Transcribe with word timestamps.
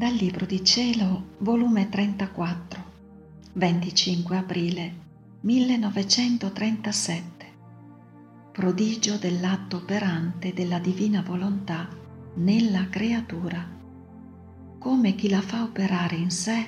Dal 0.00 0.14
Libro 0.14 0.46
di 0.46 0.64
Cielo, 0.64 1.34
volume 1.40 1.90
34, 1.90 2.84
25 3.52 4.36
aprile 4.38 4.94
1937. 5.40 7.46
Prodigio 8.50 9.18
dell'atto 9.18 9.76
operante 9.76 10.54
della 10.54 10.78
divina 10.78 11.20
volontà 11.20 11.86
nella 12.36 12.88
creatura. 12.88 13.62
Come 14.78 15.14
chi 15.16 15.28
la 15.28 15.42
fa 15.42 15.64
operare 15.64 16.16
in 16.16 16.30
sé 16.30 16.66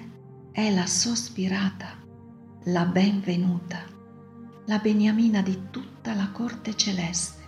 è 0.51 0.71
la 0.71 0.85
sospirata, 0.85 1.97
la 2.65 2.85
benvenuta, 2.85 3.83
la 4.67 4.77
beniamina 4.77 5.41
di 5.41 5.59
tutta 5.71 6.13
la 6.13 6.29
corte 6.33 6.77
celeste. 6.77 7.43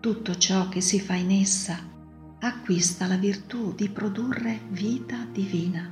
Tutto 0.00 0.36
ciò 0.36 0.68
che 0.68 0.80
si 0.80 0.98
fa 0.98 1.14
in 1.14 1.30
essa 1.30 1.94
acquista 2.40 3.06
la 3.06 3.16
virtù 3.16 3.74
di 3.74 3.88
produrre 3.88 4.60
vita 4.68 5.24
divina. 5.24 5.90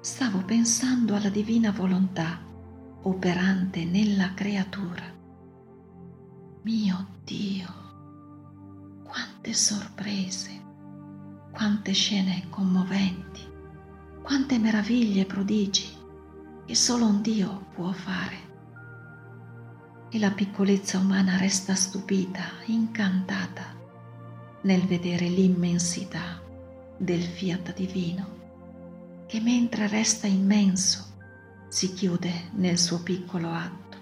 Stavo 0.00 0.44
pensando 0.44 1.14
alla 1.14 1.30
divina 1.30 1.70
volontà 1.70 2.40
operante 3.02 3.84
nella 3.84 4.34
creatura. 4.34 5.04
Mio 6.62 7.06
Dio, 7.24 9.02
quante 9.04 9.54
sorprese, 9.54 10.64
quante 11.50 11.92
scene 11.92 12.46
commoventi, 12.50 13.40
quante 14.22 14.58
meraviglie 14.58 15.22
e 15.22 15.26
prodigi 15.26 15.96
che 16.66 16.74
solo 16.74 17.06
un 17.06 17.22
Dio 17.22 17.68
può 17.74 17.90
fare 17.92 18.47
e 20.10 20.18
la 20.18 20.30
piccolezza 20.30 20.98
umana 20.98 21.36
resta 21.36 21.74
stupita, 21.74 22.44
incantata 22.66 23.76
nel 24.62 24.82
vedere 24.82 25.28
l'immensità 25.28 26.40
del 26.96 27.22
fiat 27.22 27.74
divino 27.74 28.36
che 29.26 29.40
mentre 29.40 29.86
resta 29.88 30.26
immenso 30.26 31.04
si 31.68 31.92
chiude 31.92 32.48
nel 32.52 32.78
suo 32.78 33.02
piccolo 33.02 33.52
atto. 33.52 33.96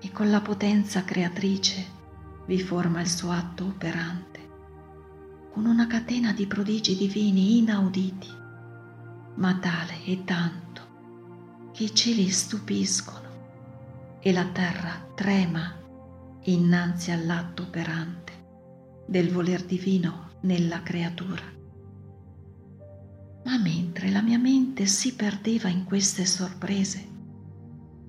E 0.00 0.10
con 0.10 0.30
la 0.30 0.40
potenza 0.40 1.04
creatrice 1.04 1.84
vi 2.46 2.58
forma 2.60 3.02
il 3.02 3.08
suo 3.08 3.30
atto 3.30 3.66
operante 3.66 4.32
con 5.52 5.66
una 5.66 5.86
catena 5.86 6.32
di 6.32 6.46
prodigi 6.46 6.96
divini 6.96 7.58
inauditi, 7.58 8.28
ma 9.34 9.54
tale 9.56 10.02
e 10.06 10.24
tanto 10.24 10.80
che 11.72 11.84
i 11.84 11.94
cieli 11.94 12.30
stupiscono 12.30 13.21
e 14.24 14.32
la 14.32 14.46
terra 14.46 15.04
trema 15.16 15.76
innanzi 16.44 17.10
all'atto 17.10 17.64
operante 17.64 18.32
del 19.06 19.32
voler 19.32 19.64
divino 19.64 20.30
nella 20.42 20.80
creatura. 20.82 21.42
Ma 23.44 23.58
mentre 23.58 24.10
la 24.10 24.22
mia 24.22 24.38
mente 24.38 24.86
si 24.86 25.14
perdeva 25.14 25.68
in 25.68 25.82
queste 25.82 26.24
sorprese, 26.24 27.08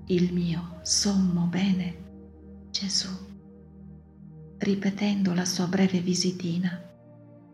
il 0.06 0.32
mio 0.32 0.80
sommo 0.84 1.46
bene, 1.46 2.68
Gesù, 2.70 3.10
ripetendo 4.60 5.34
la 5.34 5.46
sua 5.46 5.66
breve 5.66 6.00
visitina, 6.00 6.80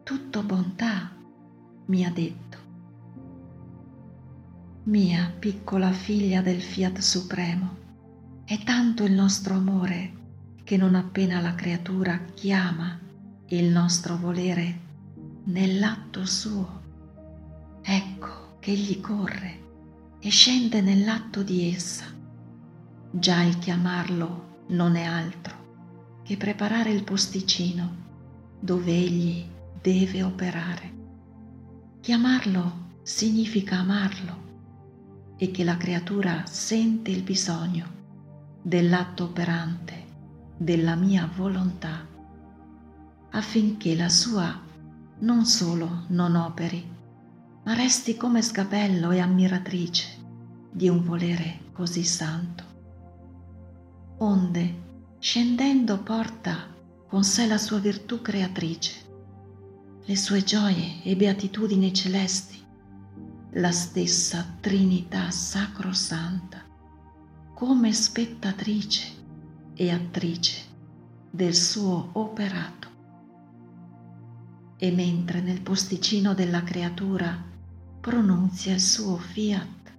tutto 0.03 0.43
bontà, 0.43 1.15
mi 1.85 2.03
ha 2.03 2.11
detto, 2.11 2.57
mia 4.83 5.33
piccola 5.39 5.91
figlia 5.93 6.41
del 6.41 6.61
Fiat 6.61 6.97
Supremo, 6.97 7.87
è 8.49 8.57
tanto 8.63 9.03
il 9.03 9.11
nostro 9.11 9.53
amore 9.53 10.11
che 10.63 10.75
non 10.75 10.95
appena 10.95 11.39
la 11.39 11.53
creatura 11.53 12.17
chiama 12.33 12.99
il 13.49 13.65
nostro 13.65 14.17
volere 14.17 14.79
nell'atto 15.43 16.25
suo, 16.25 16.81
ecco 17.83 18.57
che 18.57 18.71
egli 18.71 18.99
corre 19.01 19.59
e 20.19 20.29
scende 20.29 20.81
nell'atto 20.81 21.43
di 21.43 21.71
essa. 21.71 22.05
Già 23.11 23.43
il 23.43 23.59
chiamarlo 23.59 24.63
non 24.69 24.95
è 24.95 25.03
altro 25.03 26.21
che 26.23 26.35
preparare 26.35 26.89
il 26.89 27.03
posticino 27.03 27.97
dove 28.59 28.91
egli 28.91 29.45
deve 29.79 30.23
operare. 30.23 30.93
Chiamarlo 31.99 32.95
significa 33.03 33.77
amarlo 33.77 35.35
e 35.37 35.51
che 35.51 35.63
la 35.63 35.77
creatura 35.77 36.47
sente 36.47 37.11
il 37.11 37.21
bisogno 37.21 37.97
dell'atto 38.61 39.23
operante 39.25 40.05
della 40.57 40.95
mia 40.95 41.29
volontà, 41.33 42.05
affinché 43.31 43.95
la 43.95 44.09
sua 44.09 44.61
non 45.19 45.45
solo 45.45 46.03
non 46.07 46.35
operi, 46.35 46.97
ma 47.63 47.73
resti 47.73 48.17
come 48.17 48.41
sgabello 48.41 49.11
e 49.11 49.19
ammiratrice 49.19 50.07
di 50.71 50.89
un 50.89 51.03
volere 51.03 51.71
così 51.71 52.03
santo. 52.03 52.63
Onde, 54.17 54.81
scendendo, 55.19 55.99
porta 55.99 56.67
con 57.07 57.23
sé 57.23 57.47
la 57.47 57.57
sua 57.57 57.79
virtù 57.79 58.21
creatrice, 58.21 59.07
le 60.03 60.15
sue 60.15 60.43
gioie 60.43 61.01
e 61.03 61.15
beatitudini 61.15 61.93
celesti, 61.93 62.61
la 63.53 63.71
stessa 63.71 64.57
Trinità 64.59 65.31
sacrosanta 65.31 66.68
come 67.59 67.91
spettatrice 67.91 69.11
e 69.73 69.91
attrice 69.91 70.61
del 71.29 71.53
suo 71.53 72.11
operato. 72.13 72.87
E 74.77 74.91
mentre 74.91 75.41
nel 75.41 75.59
posticino 75.59 76.33
della 76.33 76.63
creatura 76.63 77.37
pronunzia 77.99 78.73
il 78.73 78.79
suo 78.79 79.17
fiat, 79.17 79.91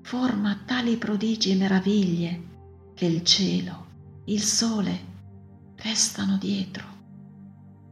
forma 0.00 0.60
tali 0.64 0.96
prodigi 0.96 1.52
e 1.52 1.54
meraviglie 1.54 2.42
che 2.94 3.06
il 3.06 3.22
cielo, 3.22 3.86
il 4.24 4.42
sole 4.42 4.98
restano 5.76 6.36
dietro 6.36 6.84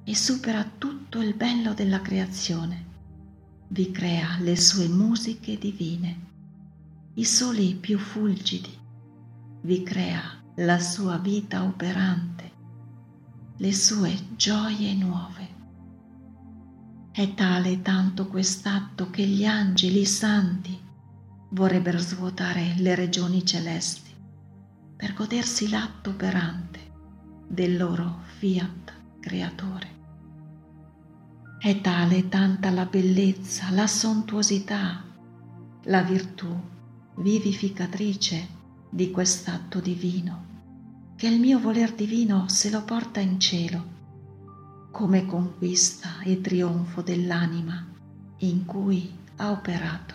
e 0.02 0.16
supera 0.16 0.68
tutto 0.78 1.20
il 1.20 1.36
bello 1.36 1.74
della 1.74 2.00
creazione. 2.02 2.86
Vi 3.68 3.92
crea 3.92 4.36
le 4.40 4.56
sue 4.56 4.88
musiche 4.88 5.56
divine, 5.58 6.26
i 7.14 7.24
soli 7.24 7.76
più 7.76 7.96
fulgidi, 7.96 8.78
vi 9.62 9.82
crea 9.82 10.22
la 10.56 10.78
sua 10.78 11.18
vita 11.18 11.64
operante, 11.64 12.52
le 13.56 13.74
sue 13.74 14.14
gioie 14.36 14.94
nuove. 14.94 15.48
È 17.12 17.34
tale 17.34 17.82
tanto 17.82 18.26
quest'atto 18.26 19.10
che 19.10 19.26
gli 19.26 19.44
angeli 19.44 20.06
santi 20.06 20.78
vorrebbero 21.50 21.98
svuotare 21.98 22.74
le 22.78 22.94
regioni 22.94 23.44
celesti 23.44 24.10
per 24.96 25.12
godersi 25.12 25.68
l'atto 25.68 26.10
operante 26.10 26.78
del 27.46 27.76
loro 27.76 28.20
fiat 28.38 28.92
creatore. 29.20 29.98
È 31.58 31.80
tale 31.82 32.28
tanta 32.28 32.70
la 32.70 32.86
bellezza, 32.86 33.70
la 33.70 33.86
sontuosità, 33.86 35.04
la 35.84 36.02
virtù 36.02 36.48
vivificatrice 37.16 38.58
di 38.90 39.12
quest'atto 39.12 39.78
divino, 39.78 40.46
che 41.14 41.28
il 41.28 41.38
mio 41.38 41.60
voler 41.60 41.94
divino 41.94 42.48
se 42.48 42.70
lo 42.70 42.82
porta 42.82 43.20
in 43.20 43.38
cielo, 43.38 43.98
come 44.90 45.26
conquista 45.26 46.20
e 46.24 46.40
trionfo 46.40 47.00
dell'anima 47.00 47.86
in 48.38 48.64
cui 48.64 49.16
ha 49.36 49.52
operato, 49.52 50.14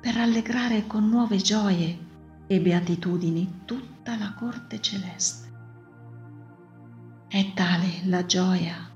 per 0.00 0.14
rallegrare 0.14 0.86
con 0.86 1.08
nuove 1.08 1.38
gioie 1.38 1.98
e 2.46 2.60
beatitudini 2.60 3.62
tutta 3.64 4.16
la 4.16 4.34
corte 4.34 4.80
celeste. 4.80 5.52
È 7.26 7.52
tale 7.54 8.02
la 8.04 8.24
gioia, 8.24 8.88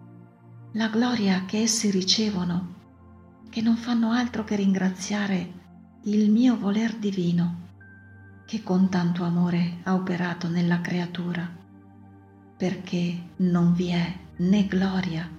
la 0.73 0.88
gloria 0.88 1.44
che 1.47 1.62
essi 1.62 1.91
ricevono, 1.91 2.76
che 3.50 3.61
non 3.61 3.76
fanno 3.76 4.12
altro 4.12 4.44
che 4.44 4.55
ringraziare 4.55 5.53
il 6.05 6.31
mio 6.31 6.56
voler 6.56 6.94
divino 6.97 7.67
che 8.49 8.62
con 8.62 8.89
tanto 8.89 9.25
amore 9.25 9.81
ha 9.83 9.93
operato 9.93 10.49
nella 10.49 10.81
creatura, 10.81 11.47
perché 12.56 13.33
non 13.37 13.75
vi 13.75 13.89
è 13.89 14.19
né 14.37 14.67
gloria 14.67 15.31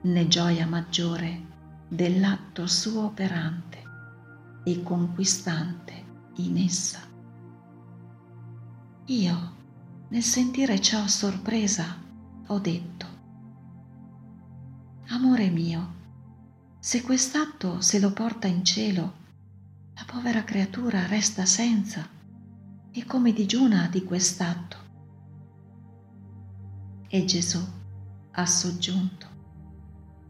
né 0.00 0.28
gioia 0.28 0.66
maggiore 0.66 1.42
dell'atto 1.86 2.66
suo 2.66 3.04
operante 3.04 3.82
e 4.64 4.82
conquistante 4.82 6.04
in 6.36 6.56
essa. 6.56 7.00
Io, 9.04 9.52
nel 10.08 10.22
sentire 10.22 10.80
ciò 10.80 11.06
sorpresa, 11.06 11.98
ho 12.46 12.58
detto, 12.58 13.06
Amore 15.08 15.50
mio, 15.50 15.94
se 16.78 17.02
quest'atto 17.02 17.82
se 17.82 17.98
lo 17.98 18.10
porta 18.10 18.46
in 18.46 18.64
cielo, 18.64 19.12
la 19.94 20.04
povera 20.06 20.44
creatura 20.44 21.06
resta 21.06 21.44
senza 21.44 22.16
e 22.98 23.04
come 23.04 23.32
digiuna 23.32 23.86
di 23.86 24.02
quest'atto. 24.02 24.76
E 27.06 27.24
Gesù 27.24 27.64
ha 28.32 28.44
soggiunto, 28.44 29.26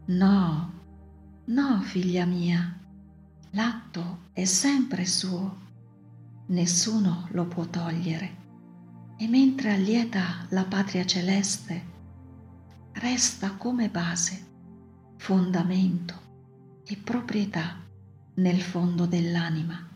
No, 0.05 0.73
no, 1.45 1.81
figlia 1.81 2.25
mia, 2.25 2.79
l'atto 3.51 4.27
è 4.33 4.45
sempre 4.45 5.07
suo, 5.07 5.57
nessuno 6.49 7.27
lo 7.31 7.47
può 7.47 7.65
togliere. 7.65 8.37
E 9.17 9.27
mentre 9.27 9.73
allieta 9.73 10.45
la 10.49 10.65
patria 10.65 11.05
celeste, 11.07 11.83
resta 12.93 13.53
come 13.53 13.89
base, 13.89 14.45
fondamento 15.17 16.13
e 16.85 16.95
proprietà 16.97 17.83
nel 18.35 18.61
fondo 18.61 19.07
dell'anima. 19.07 19.87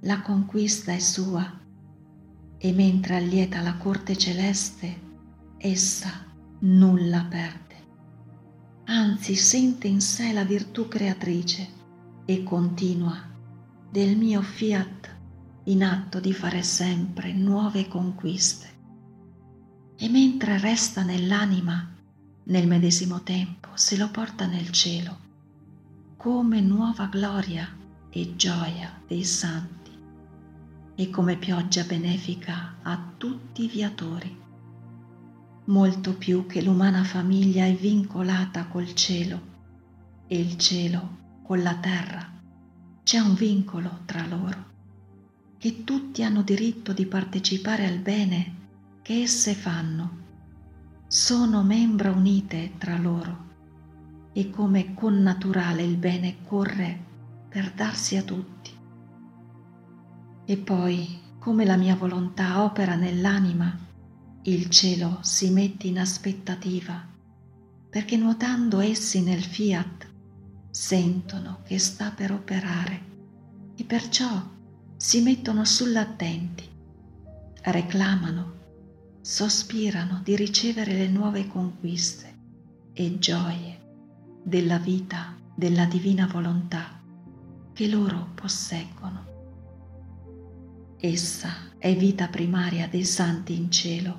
La 0.00 0.20
conquista 0.20 0.92
è 0.92 0.98
sua 0.98 1.66
e 2.58 2.72
mentre 2.72 3.16
allieta 3.16 3.60
la 3.60 3.76
corte 3.76 4.16
celeste, 4.16 5.00
essa 5.58 6.26
nulla 6.60 7.24
perde. 7.24 7.76
Anzi 8.84 9.36
sente 9.36 9.86
in 9.86 10.00
sé 10.00 10.32
la 10.32 10.44
virtù 10.44 10.88
creatrice 10.88 11.68
e 12.24 12.42
continua 12.42 13.28
del 13.90 14.16
mio 14.16 14.42
fiat 14.42 15.16
in 15.64 15.84
atto 15.84 16.20
di 16.20 16.32
fare 16.32 16.62
sempre 16.62 17.32
nuove 17.32 17.86
conquiste. 17.86 18.76
E 19.96 20.08
mentre 20.08 20.58
resta 20.58 21.02
nell'anima, 21.02 21.94
nel 22.44 22.66
medesimo 22.66 23.22
tempo 23.22 23.68
se 23.74 23.96
lo 23.96 24.10
porta 24.10 24.46
nel 24.46 24.70
cielo, 24.70 25.26
come 26.16 26.60
nuova 26.60 27.06
gloria 27.06 27.68
e 28.10 28.34
gioia 28.36 29.00
dei 29.06 29.24
santi 29.24 29.77
e 31.00 31.10
come 31.10 31.36
pioggia 31.36 31.84
benefica 31.84 32.78
a 32.82 33.12
tutti 33.16 33.62
i 33.62 33.68
viatori. 33.68 34.36
Molto 35.66 36.14
più 36.14 36.44
che 36.46 36.60
l'umana 36.60 37.04
famiglia 37.04 37.64
è 37.66 37.72
vincolata 37.72 38.66
col 38.66 38.92
cielo 38.94 39.40
e 40.26 40.40
il 40.40 40.56
cielo 40.56 41.38
con 41.44 41.62
la 41.62 41.76
terra. 41.76 42.28
C'è 43.04 43.20
un 43.20 43.34
vincolo 43.34 44.00
tra 44.06 44.26
loro, 44.26 44.64
che 45.56 45.84
tutti 45.84 46.24
hanno 46.24 46.42
diritto 46.42 46.92
di 46.92 47.06
partecipare 47.06 47.86
al 47.86 47.98
bene 47.98 48.56
che 49.00 49.22
esse 49.22 49.54
fanno. 49.54 50.16
Sono 51.06 51.62
membra 51.62 52.10
unite 52.10 52.72
tra 52.76 52.98
loro 52.98 53.46
e 54.32 54.50
come 54.50 54.94
connaturale 54.94 55.84
il 55.84 55.96
bene 55.96 56.38
corre 56.42 57.04
per 57.48 57.70
darsi 57.70 58.16
a 58.16 58.22
tutti. 58.24 58.77
E 60.50 60.56
poi, 60.56 61.20
come 61.38 61.66
la 61.66 61.76
mia 61.76 61.94
volontà 61.94 62.64
opera 62.64 62.94
nell'anima, 62.94 63.78
il 64.44 64.70
cielo 64.70 65.18
si 65.20 65.50
mette 65.50 65.88
in 65.88 65.98
aspettativa, 65.98 67.06
perché 67.90 68.16
nuotando 68.16 68.80
essi 68.80 69.20
nel 69.20 69.42
fiat 69.42 70.10
sentono 70.70 71.60
che 71.64 71.78
sta 71.78 72.12
per 72.12 72.32
operare 72.32 73.00
e 73.76 73.84
perciò 73.84 74.42
si 74.96 75.20
mettono 75.20 75.66
sull'attenti, 75.66 76.66
reclamano, 77.64 78.54
sospirano 79.20 80.22
di 80.24 80.34
ricevere 80.34 80.94
le 80.94 81.08
nuove 81.08 81.46
conquiste 81.46 82.36
e 82.94 83.18
gioie 83.18 83.80
della 84.42 84.78
vita 84.78 85.36
della 85.54 85.84
divina 85.84 86.26
volontà 86.26 87.02
che 87.74 87.86
loro 87.86 88.30
posseggono. 88.34 89.27
Essa 91.00 91.54
è 91.78 91.94
vita 91.94 92.26
primaria 92.26 92.88
dei 92.88 93.04
santi 93.04 93.54
in 93.54 93.70
cielo. 93.70 94.18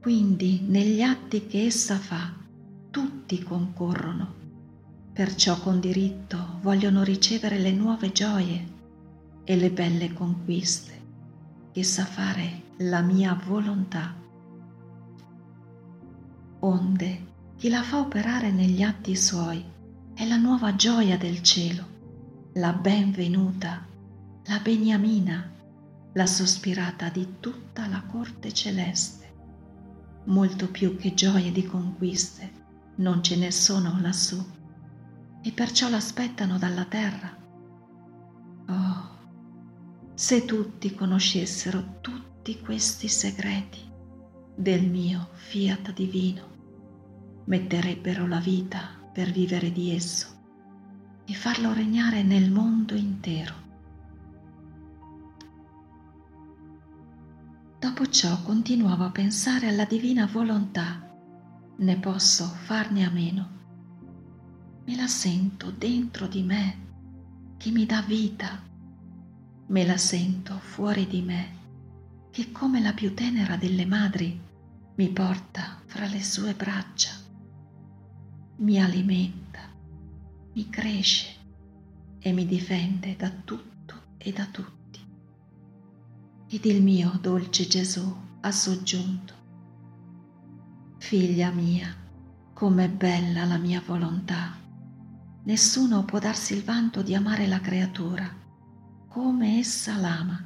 Quindi 0.00 0.60
negli 0.60 1.02
atti 1.02 1.48
che 1.48 1.64
essa 1.66 1.98
fa, 1.98 2.32
tutti 2.92 3.42
concorrono. 3.42 4.42
Perciò 5.12 5.58
con 5.58 5.80
diritto 5.80 6.60
vogliono 6.62 7.02
ricevere 7.02 7.58
le 7.58 7.72
nuove 7.72 8.12
gioie 8.12 8.68
e 9.42 9.56
le 9.56 9.70
belle 9.72 10.12
conquiste 10.12 10.92
che 11.72 11.82
sa 11.82 12.04
fare 12.04 12.62
la 12.78 13.00
mia 13.00 13.36
volontà. 13.44 14.14
Onde 16.60 17.26
chi 17.56 17.68
la 17.68 17.82
fa 17.82 17.98
operare 17.98 18.52
negli 18.52 18.82
atti 18.82 19.16
suoi 19.16 19.64
è 20.14 20.24
la 20.24 20.36
nuova 20.36 20.76
gioia 20.76 21.18
del 21.18 21.42
cielo, 21.42 21.84
la 22.52 22.72
benvenuta, 22.72 23.84
la 24.44 24.60
beniamina 24.60 25.50
la 26.14 26.26
sospirata 26.26 27.08
di 27.08 27.36
tutta 27.40 27.88
la 27.88 28.02
corte 28.02 28.52
celeste. 28.52 29.32
Molto 30.26 30.70
più 30.70 30.96
che 30.96 31.12
gioie 31.12 31.50
di 31.50 31.66
conquiste 31.66 32.62
non 32.96 33.22
ce 33.22 33.36
ne 33.36 33.50
sono 33.50 33.98
lassù 34.00 34.42
e 35.42 35.52
perciò 35.52 35.88
l'aspettano 35.88 36.56
dalla 36.56 36.84
terra. 36.84 37.36
Oh, 38.68 39.18
se 40.14 40.44
tutti 40.44 40.94
conoscessero 40.94 41.98
tutti 42.00 42.60
questi 42.60 43.08
segreti 43.08 43.80
del 44.54 44.88
mio 44.88 45.30
fiat 45.32 45.92
divino, 45.92 47.42
metterebbero 47.46 48.28
la 48.28 48.38
vita 48.38 49.00
per 49.12 49.32
vivere 49.32 49.72
di 49.72 49.92
esso 49.92 50.28
e 51.24 51.34
farlo 51.34 51.72
regnare 51.72 52.22
nel 52.22 52.52
mondo 52.52 52.94
intero. 52.94 53.63
Dopo 57.84 58.06
ciò 58.06 58.40
continuavo 58.40 59.04
a 59.04 59.10
pensare 59.10 59.68
alla 59.68 59.84
divina 59.84 60.24
volontà. 60.24 61.06
Ne 61.76 61.98
posso 61.98 62.46
farne 62.46 63.04
a 63.04 63.10
meno. 63.10 63.48
Me 64.86 64.96
la 64.96 65.06
sento 65.06 65.70
dentro 65.70 66.26
di 66.26 66.42
me 66.42 66.78
che 67.58 67.70
mi 67.70 67.84
dà 67.84 68.00
vita. 68.00 68.58
Me 69.66 69.84
la 69.84 69.98
sento 69.98 70.58
fuori 70.60 71.06
di 71.06 71.20
me 71.20 71.58
che 72.30 72.50
come 72.52 72.80
la 72.80 72.94
più 72.94 73.12
tenera 73.12 73.56
delle 73.56 73.84
madri 73.84 74.40
mi 74.94 75.08
porta 75.10 75.78
fra 75.84 76.06
le 76.06 76.22
sue 76.22 76.54
braccia. 76.54 77.10
Mi 78.60 78.80
alimenta, 78.80 79.60
mi 80.54 80.70
cresce 80.70 81.36
e 82.18 82.32
mi 82.32 82.46
difende 82.46 83.14
da 83.14 83.28
tutto 83.28 84.14
e 84.16 84.32
da 84.32 84.46
tutti 84.46 84.73
ed 86.48 86.64
il 86.64 86.82
mio 86.82 87.18
dolce 87.20 87.66
Gesù 87.66 88.14
ha 88.40 88.50
soggiunto. 88.50 89.34
Figlia 90.98 91.50
mia, 91.50 91.94
com'è 92.52 92.88
bella 92.88 93.44
la 93.44 93.58
mia 93.58 93.82
volontà. 93.84 94.56
Nessuno 95.44 96.04
può 96.04 96.18
darsi 96.18 96.54
il 96.54 96.62
vanto 96.62 97.02
di 97.02 97.14
amare 97.14 97.46
la 97.46 97.60
creatura 97.60 98.42
come 99.14 99.58
essa 99.58 99.96
l'ama. 99.96 100.42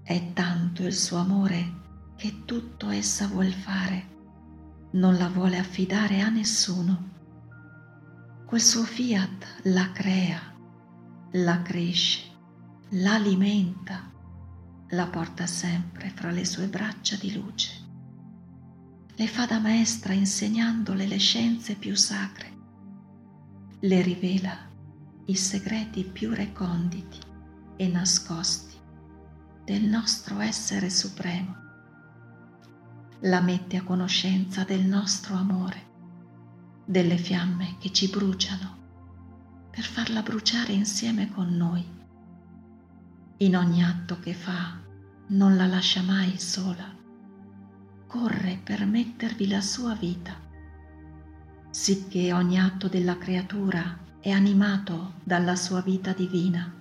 È 0.00 0.32
tanto 0.32 0.84
il 0.84 0.92
suo 0.92 1.16
amore 1.16 2.12
che 2.14 2.44
tutto 2.44 2.90
essa 2.90 3.26
vuol 3.26 3.50
fare, 3.50 4.06
non 4.92 5.16
la 5.16 5.28
vuole 5.28 5.58
affidare 5.58 6.20
a 6.20 6.28
nessuno. 6.28 7.10
Quel 8.46 8.60
suo 8.60 8.84
fiat 8.84 9.62
la 9.64 9.90
crea, 9.90 10.40
la 11.32 11.60
cresce, 11.62 12.22
l'alimenta 12.90 14.12
la 14.90 15.06
porta 15.08 15.46
sempre 15.46 16.10
fra 16.10 16.30
le 16.30 16.44
sue 16.44 16.68
braccia 16.68 17.16
di 17.16 17.32
luce. 17.32 17.84
Le 19.16 19.26
fa 19.26 19.46
da 19.46 19.58
maestra 19.58 20.12
insegnandole 20.12 21.06
le 21.06 21.16
scienze 21.16 21.74
più 21.74 21.96
sacre. 21.96 22.54
Le 23.80 24.00
rivela 24.02 24.56
i 25.24 25.34
segreti 25.34 26.04
più 26.04 26.32
reconditi 26.32 27.18
e 27.76 27.88
nascosti 27.88 28.76
del 29.64 29.82
nostro 29.82 30.38
essere 30.38 30.88
supremo. 30.88 31.64
La 33.22 33.40
mette 33.40 33.78
a 33.78 33.82
conoscenza 33.82 34.62
del 34.62 34.84
nostro 34.84 35.34
amore, 35.34 35.84
delle 36.84 37.16
fiamme 37.16 37.76
che 37.80 37.90
ci 37.90 38.08
bruciano, 38.08 38.76
per 39.68 39.82
farla 39.82 40.22
bruciare 40.22 40.72
insieme 40.72 41.28
con 41.30 41.48
noi 41.56 41.95
in 43.38 43.54
ogni 43.54 43.84
atto 43.84 44.18
che 44.18 44.32
fa 44.32 44.80
non 45.28 45.56
la 45.56 45.66
lascia 45.66 46.00
mai 46.00 46.38
sola. 46.38 46.94
Corre 48.06 48.58
per 48.64 48.86
mettervi 48.86 49.46
la 49.48 49.60
sua 49.60 49.94
vita, 49.94 50.34
sicché 51.68 52.32
ogni 52.32 52.58
atto 52.58 52.88
della 52.88 53.18
creatura 53.18 53.98
è 54.20 54.30
animato 54.30 55.14
dalla 55.22 55.54
sua 55.54 55.82
vita 55.82 56.14
divina 56.14 56.72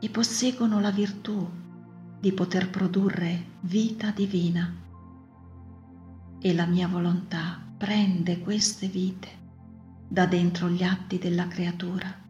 e 0.00 0.08
posseggono 0.08 0.80
la 0.80 0.90
virtù 0.90 1.46
di 2.20 2.32
poter 2.32 2.70
produrre 2.70 3.58
vita 3.60 4.12
divina. 4.12 4.74
E 6.38 6.54
la 6.54 6.64
mia 6.64 6.88
volontà 6.88 7.60
prende 7.76 8.40
queste 8.40 8.86
vite 8.86 9.28
da 10.08 10.24
dentro 10.24 10.70
gli 10.70 10.82
atti 10.82 11.18
della 11.18 11.48
creatura 11.48 12.24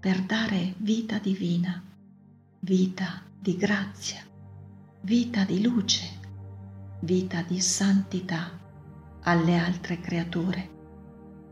per 0.00 0.22
dare 0.22 0.74
vita 0.78 1.18
divina 1.18 1.92
vita 2.64 3.20
di 3.38 3.58
grazia, 3.58 4.22
vita 5.02 5.44
di 5.44 5.60
luce, 5.60 6.18
vita 7.00 7.42
di 7.42 7.60
santità 7.60 8.58
alle 9.20 9.58
altre 9.58 10.00
creature 10.00 10.70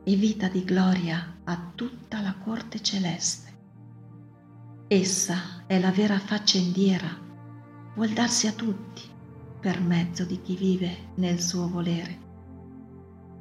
e 0.05 0.17
vita 0.17 0.49
di 0.49 0.65
gloria 0.65 1.41
a 1.45 1.71
tutta 1.75 2.23
la 2.23 2.35
corte 2.43 2.81
celeste. 2.81 3.53
Essa 4.89 5.67
è 5.67 5.79
la 5.79 5.91
vera 5.91 6.19
faccendiera, 6.19 7.15
vuol 7.95 8.09
darsi 8.15 8.47
a 8.47 8.53
tutti 8.53 9.03
per 9.61 9.83
mezzo 9.83 10.25
di 10.25 10.41
chi 10.41 10.57
vive 10.57 11.11
nel 11.17 11.43
suo 11.43 11.69
volere. 11.69 12.21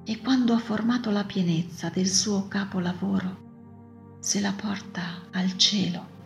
E 0.03 0.19
quando 0.19 0.51
ha 0.51 0.59
formato 0.59 1.09
la 1.09 1.23
pienezza 1.23 1.87
del 1.87 2.07
suo 2.07 2.49
capolavoro, 2.49 4.17
se 4.19 4.41
la 4.41 4.51
porta 4.51 5.29
al 5.31 5.55
cielo 5.55 6.19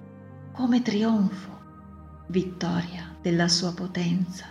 come 0.56 0.82
trionfo, 0.82 1.50
vittoria 2.28 3.14
della 3.22 3.50
sua 3.50 3.74
potenza 3.74 4.46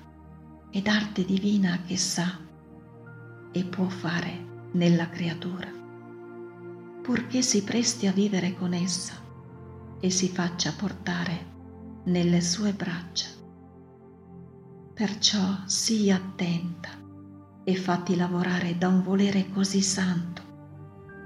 ed 0.69 0.87
arte 0.87 1.25
divina 1.25 1.81
che 1.87 1.97
sa 1.97 2.39
e 3.51 3.65
può 3.65 3.89
fare 3.89 4.69
nella 4.73 5.09
creatura, 5.09 5.67
purché 7.03 7.41
si 7.41 7.65
presti 7.65 8.07
a 8.07 8.13
vivere 8.13 8.55
con 8.55 8.75
essa 8.75 9.15
e 9.99 10.11
si 10.11 10.29
faccia 10.29 10.73
portare 10.73 11.53
nelle 12.05 12.43
sue 12.43 12.75
braccia. 12.75 13.29
Perciò 14.93 15.57
sii 15.65 16.11
attenta 16.11 16.91
e 17.65 17.77
fatti 17.77 18.15
lavorare 18.15 18.77
da 18.77 18.89
un 18.89 19.03
volere 19.03 19.49
così 19.49 19.81
santo 19.81 20.43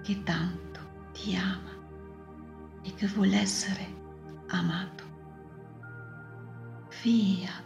che 0.05 0.23
tanto 0.23 1.11
ti 1.13 1.35
ama 1.35 1.77
e 2.83 2.95
che 2.95 3.09
vuole 3.09 3.41
essere 3.41 3.98
amato. 4.49 5.05
Fiat. 6.91 7.65